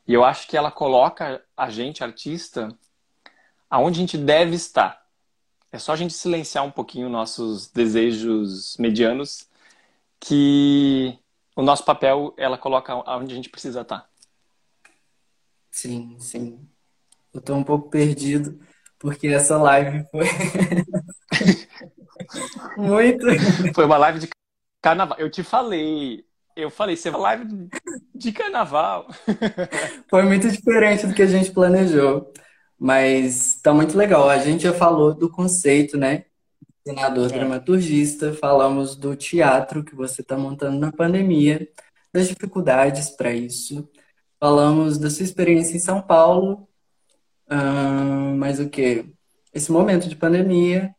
[0.06, 2.68] E eu acho que ela coloca a gente, artista,
[3.68, 5.04] aonde a gente deve estar.
[5.72, 9.48] É só a gente silenciar um pouquinho nossos desejos medianos
[10.20, 11.18] que
[11.55, 14.09] o nosso papel ela coloca aonde a gente precisa estar.
[15.70, 16.68] Sim, sim.
[17.33, 18.59] Eu estou um pouco perdido
[18.98, 20.26] porque essa live foi
[22.76, 23.26] Muito.
[23.74, 24.29] Foi uma live de
[24.83, 25.18] carnaval.
[25.18, 26.24] Eu te falei.
[26.55, 27.68] Eu falei, você é uma live
[28.14, 29.09] de carnaval.
[30.09, 32.33] Foi muito diferente do que a gente planejou.
[32.79, 34.29] Mas tá muito legal.
[34.29, 36.24] A gente já falou do conceito, né?
[36.87, 37.35] Senador é.
[37.35, 41.68] dramaturgista, falamos do teatro que você está montando na pandemia,
[42.12, 43.88] das dificuldades para isso.
[44.38, 46.68] Falamos da sua experiência em São Paulo
[47.51, 49.07] Hum, mas o quê?
[49.55, 50.94] Esse momento de pandemia,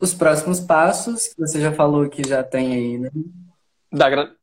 [0.00, 3.10] os próximos passos, que você já falou que já tem aí, né?
[3.92, 4.34] Da, gra...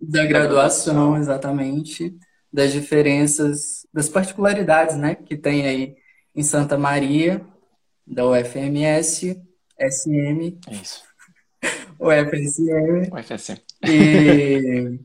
[0.00, 2.16] da graduação, exatamente,
[2.52, 5.96] das diferenças, das particularidades, né, que tem aí
[6.34, 7.44] em Santa Maria,
[8.06, 9.42] da UFMS,
[9.78, 11.04] SM, Isso.
[11.98, 13.10] UFSM.
[13.12, 13.60] UFSM.
[13.86, 14.98] E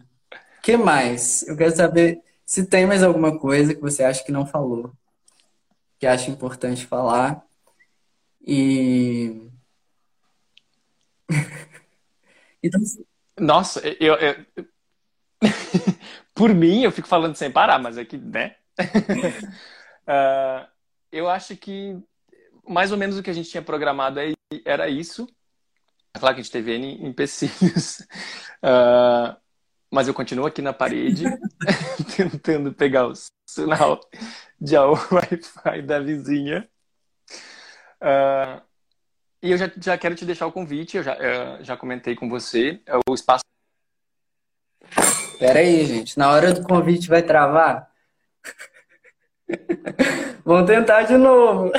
[0.62, 1.47] que mais?
[1.47, 4.91] Eu quero saber se tem mais alguma coisa que você acha que não falou,
[5.99, 7.43] que acha importante falar.
[8.41, 9.49] E
[12.63, 12.82] então,
[13.39, 14.45] Nossa, eu, eu...
[16.34, 18.55] por mim eu fico falando sem parar, mas é que, né?
[20.08, 20.67] uh,
[21.12, 21.97] eu acho que
[22.67, 24.19] mais ou menos o que a gente tinha programado
[24.65, 25.27] era isso.
[26.13, 27.99] É claro que a gente teve N empecilhos,
[28.63, 29.38] uh,
[29.91, 31.25] mas eu continuo aqui na parede
[32.17, 33.13] tentando pegar o
[33.47, 33.99] sinal
[34.59, 36.67] de Wi-Fi da vizinha.
[38.01, 38.62] Uh,
[39.41, 42.27] e eu já, já quero te deixar o convite, eu já, eu já comentei com
[42.27, 43.43] você, é o espaço.
[45.38, 47.89] Pera aí, gente, na hora do convite vai travar?
[50.43, 51.71] Vamos tentar de novo.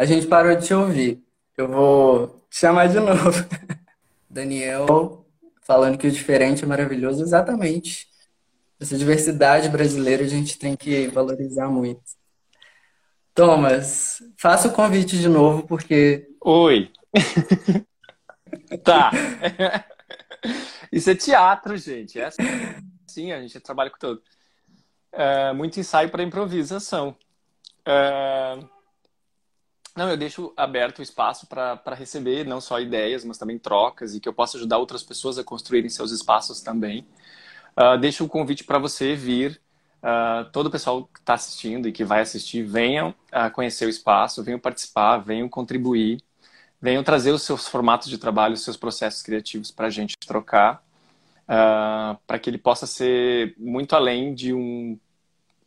[0.00, 1.22] A gente parou de te ouvir.
[1.54, 3.46] Eu vou te chamar de novo.
[4.30, 5.26] Daniel,
[5.60, 8.08] falando que o diferente é maravilhoso, exatamente.
[8.80, 12.00] Essa diversidade brasileira a gente tem que valorizar muito.
[13.34, 16.30] Thomas, faça o convite de novo, porque.
[16.40, 16.90] Oi!
[18.82, 19.10] tá.
[20.90, 22.18] Isso é teatro, gente.
[22.18, 24.22] É assim, a gente trabalha com tudo.
[25.12, 27.14] É, muito ensaio para improvisação.
[27.84, 28.79] É...
[29.96, 34.20] Não, eu deixo aberto o espaço para receber não só ideias, mas também trocas e
[34.20, 37.06] que eu possa ajudar outras pessoas a construírem seus espaços também.
[37.76, 39.60] Uh, deixo o convite para você vir
[40.00, 43.88] Uh, todo o pessoal que está assistindo e que vai assistir, venham uh, conhecer o
[43.90, 46.22] espaço, venham participar, venham contribuir,
[46.80, 50.82] venham trazer os seus formatos de trabalho, os seus processos criativos para a gente trocar,
[51.44, 54.98] uh, para que ele possa ser muito além de um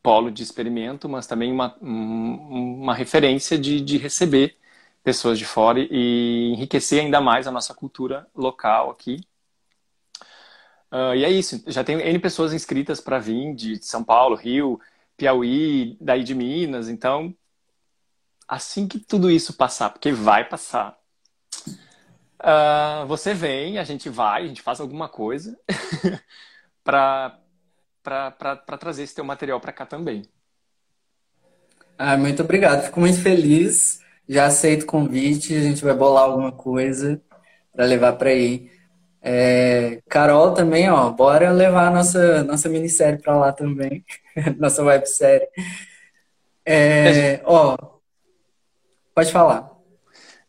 [0.04, 4.58] polo de experimento, mas também uma, uma referência de, de receber
[5.04, 9.22] pessoas de fora e enriquecer ainda mais a nossa cultura local aqui
[10.94, 11.64] Uh, e é isso.
[11.66, 14.80] Já tem N pessoas inscritas para vir de São Paulo, Rio,
[15.18, 16.88] Piauí, daí de Minas.
[16.88, 17.36] Então,
[18.48, 20.96] assim que tudo isso passar, porque vai passar,
[22.40, 25.60] uh, você vem, a gente vai, a gente faz alguma coisa
[26.84, 27.40] para
[28.80, 30.24] trazer esse teu material para cá também.
[31.98, 32.86] Ah, muito obrigado.
[32.86, 34.00] Fico muito feliz.
[34.28, 35.56] Já aceito o convite.
[35.56, 37.22] A gente vai bolar alguma coisa
[37.74, 38.72] para levar para aí.
[39.22, 44.04] É, Carol também, ó, bora levar a nossa, nossa minissérie para lá também,
[44.60, 45.48] nossa websérie.
[46.66, 47.78] É, ó,
[49.16, 49.73] pode falar.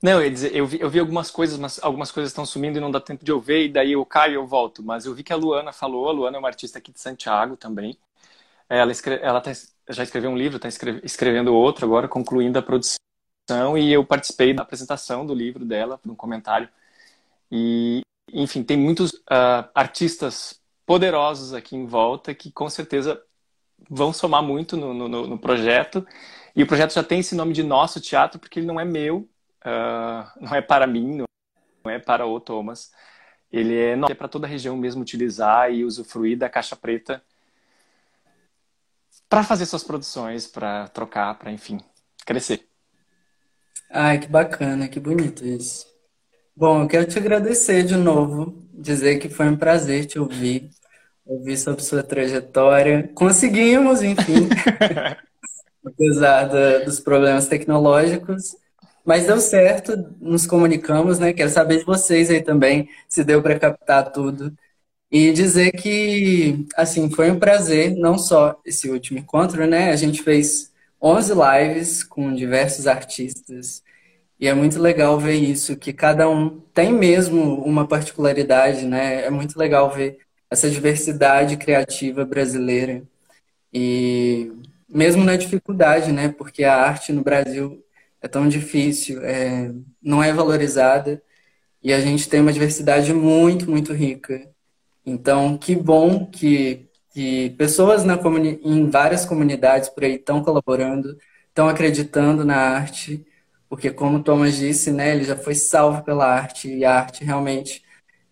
[0.05, 2.81] Não, eu, dizer, eu, vi, eu vi algumas coisas, mas algumas coisas estão sumindo e
[2.81, 4.83] não dá tempo de eu ver, e daí eu caio e eu volto.
[4.83, 7.57] Mas eu vi que a Luana falou, a Luana é uma artista aqui de Santiago
[7.57, 7.97] também.
[8.69, 9.53] Ela, escreve, ela tá,
[9.89, 10.69] já escreveu um livro, está
[11.05, 12.99] escrevendo outro agora, concluindo a produção,
[13.79, 16.69] e eu participei da apresentação do livro dela, um comentário.
[17.51, 23.23] E, enfim, tem muitos uh, artistas poderosos aqui em volta que com certeza
[23.89, 26.07] vão somar muito no, no, no, projeto.
[26.55, 29.29] E o projeto já tem esse nome de Nosso Teatro porque ele não é meu,
[29.65, 31.25] uh, não é para mim,
[31.85, 32.93] não é para o Thomas.
[33.53, 37.23] Ele é, é para toda a região mesmo utilizar e usufruir da caixa preta
[39.29, 41.81] para fazer suas produções, para trocar, para enfim,
[42.25, 42.67] crescer.
[43.91, 45.87] Ai, que bacana, que bonito isso.
[46.57, 50.71] Bom, eu quero te agradecer de novo, dizer que foi um prazer te ouvir,
[51.25, 53.11] ouvir sobre sua trajetória.
[53.15, 54.49] Conseguimos, enfim,
[55.85, 58.57] apesar da, dos problemas tecnológicos,
[59.05, 61.33] mas deu certo, nos comunicamos, né?
[61.33, 64.53] Quero saber de vocês aí também, se deu para captar tudo.
[65.11, 69.91] E dizer que, assim, foi um prazer, não só esse último encontro, né?
[69.93, 73.83] A gente fez 11 lives com diversos artistas
[74.41, 79.25] e é muito legal ver isso, que cada um tem mesmo uma particularidade, né?
[79.25, 80.19] É muito legal ver
[80.51, 83.03] essa diversidade criativa brasileira.
[83.73, 84.53] E
[84.89, 86.29] mesmo na dificuldade, né?
[86.31, 87.84] Porque a arte no Brasil
[88.25, 89.73] é tão difícil, é,
[90.03, 91.23] não é valorizada.
[91.83, 94.51] E a gente tem uma diversidade muito, muito rica.
[95.07, 98.19] Então, que bom que, que pessoas na
[98.65, 101.19] em várias comunidades por aí estão colaborando,
[101.49, 103.25] estão acreditando na arte
[103.69, 107.83] porque como Thomas disse, né, ele já foi salvo pela arte e a arte realmente,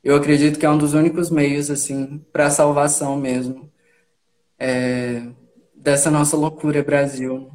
[0.05, 3.69] eu acredito que é um dos únicos meios assim para a salvação mesmo.
[4.59, 5.23] É,
[5.75, 7.51] dessa nossa loucura Brasil.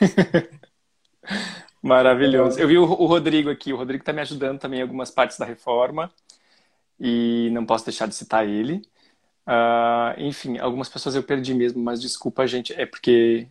[1.82, 2.60] Maravilhoso.
[2.60, 3.72] Eu vi o, Rodrigo aqui.
[3.72, 6.12] O Rodrigo está me ajudando também em algumas partes da reforma
[6.98, 8.82] e não posso deixar de citar ele.
[9.44, 13.48] Uh, enfim, algumas pessoas eu perdi mesmo, mas desculpa, gente, é porque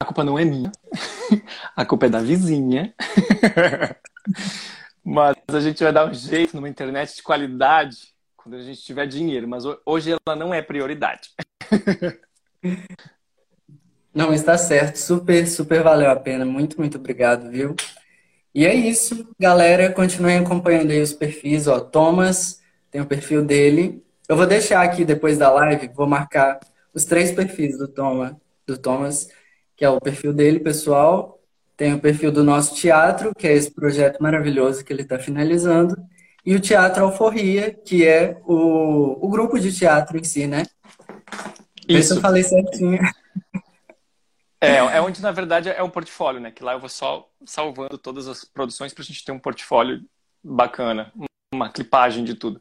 [0.00, 0.72] a culpa não é minha,
[1.76, 2.92] a culpa é da vizinha.
[5.04, 9.06] mas a gente vai dar um jeito numa internet de qualidade quando a gente tiver
[9.06, 11.30] dinheiro, mas hoje ela não é prioridade.
[14.14, 14.96] Não, está certo.
[14.96, 16.44] Super, super valeu a pena.
[16.44, 17.74] Muito, muito obrigado, viu?
[18.54, 19.90] E é isso, galera.
[19.90, 21.66] Continuem acompanhando aí os perfis.
[21.66, 22.60] Ó, Thomas
[22.90, 24.04] tem o perfil dele.
[24.28, 26.60] Eu vou deixar aqui depois da live, vou marcar
[26.94, 28.34] os três perfis do, Thomas,
[28.66, 29.28] do Thomas,
[29.76, 31.40] que é o perfil dele, pessoal.
[31.76, 35.96] Tem o perfil do nosso teatro, que é esse projeto maravilhoso que ele está finalizando.
[36.44, 40.64] E o Teatro Alforria, que é o, o grupo de teatro em si, né?
[41.88, 42.14] Isso.
[42.14, 42.98] eu falei certinho.
[44.62, 46.52] É, é onde, na verdade, é um portfólio, né?
[46.52, 50.04] Que lá eu vou só salvando todas as produções para a gente ter um portfólio
[50.42, 51.12] bacana,
[51.52, 52.60] uma clipagem de tudo.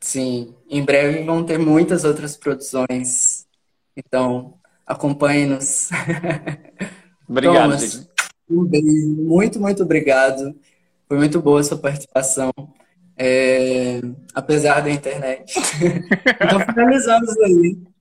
[0.00, 3.46] Sim, em breve vão ter muitas outras produções.
[3.96, 5.90] Então, acompanhe-nos.
[7.28, 8.08] Obrigado, Thomas, gente.
[8.50, 10.58] Um beijo, muito, muito obrigado.
[11.06, 12.50] Foi muito boa a sua participação,
[13.16, 14.00] é...
[14.34, 15.54] apesar da internet.
[16.44, 17.91] então, finalizamos aí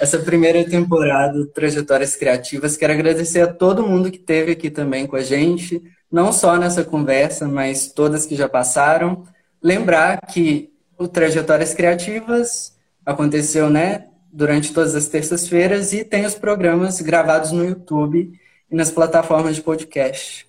[0.00, 2.76] essa primeira temporada do Trajetórias Criativas.
[2.76, 6.84] Quero agradecer a todo mundo que esteve aqui também com a gente, não só nessa
[6.84, 9.24] conversa, mas todas que já passaram.
[9.62, 12.74] Lembrar que o Trajetórias Criativas
[13.04, 18.32] aconteceu, né, durante todas as terças-feiras e tem os programas gravados no YouTube
[18.70, 20.46] e nas plataformas de podcast.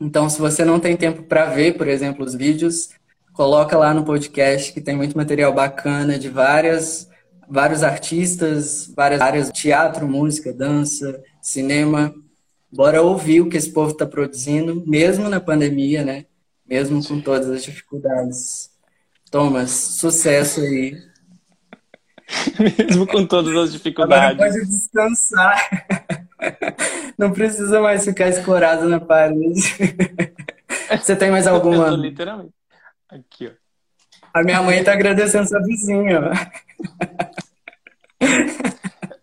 [0.00, 2.90] Então, se você não tem tempo para ver, por exemplo, os vídeos,
[3.32, 7.08] coloca lá no podcast que tem muito material bacana de várias
[7.52, 12.14] vários artistas, várias áreas, teatro, música, dança, cinema.
[12.72, 16.24] Bora ouvir o que esse povo está produzindo, mesmo na pandemia, né?
[16.66, 18.70] Mesmo com todas as dificuldades.
[19.30, 20.96] Thomas, sucesso aí.
[22.78, 24.40] mesmo com todas as dificuldades.
[24.40, 25.86] Agora pode descansar.
[27.18, 29.62] Não precisa mais ficar escorado na parede.
[30.98, 31.88] Você tem mais alguma?
[31.88, 32.54] Eu tô literalmente.
[33.10, 33.62] Aqui, ó.
[34.32, 36.30] A minha mãe tá agradecendo sua vizinha.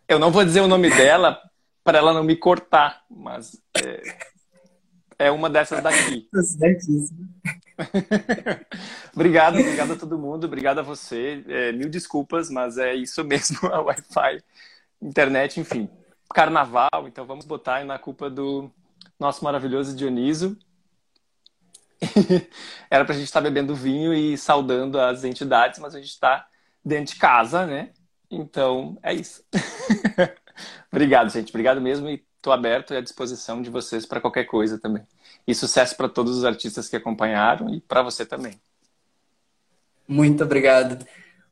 [0.09, 1.39] Eu não vou dizer o nome dela
[1.83, 4.01] para ela não me cortar, mas é,
[5.19, 6.27] é uma dessas daqui.
[9.13, 11.43] obrigado, obrigado a todo mundo, obrigado a você.
[11.47, 14.41] É, mil desculpas, mas é isso mesmo, a Wi-Fi,
[14.99, 15.87] internet, enfim.
[16.33, 18.71] Carnaval, então vamos botar na culpa do
[19.19, 20.57] nosso maravilhoso Dioniso.
[22.89, 26.47] Era pra gente estar bebendo vinho e saudando as entidades, mas a gente está
[26.83, 27.91] dentro de casa, né?
[28.29, 29.43] Então, é isso.
[30.91, 31.49] Obrigado, gente.
[31.49, 35.03] Obrigado mesmo e estou aberto e à disposição de vocês para qualquer coisa também.
[35.47, 38.59] E sucesso para todos os artistas que acompanharam e para você também.
[40.07, 41.05] Muito obrigado.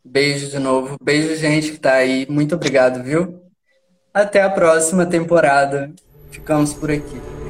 [0.03, 0.97] Beijo de novo.
[1.01, 2.25] Beijo, gente que está aí.
[2.30, 3.41] Muito obrigado, viu?
[4.13, 5.93] Até a próxima temporada.
[6.32, 7.46] Ficamos por aqui.